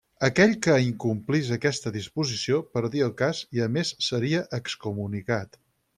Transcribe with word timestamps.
Aquell 0.27 0.53
que 0.67 0.77
incomplís 0.85 1.51
aquesta 1.57 1.93
disposició 1.97 2.59
perdia 2.77 3.07
el 3.09 3.15
cas 3.21 3.43
i 3.59 3.65
a 3.67 3.69
més 3.75 3.93
seria 4.07 4.45
excomunicat. 4.61 5.61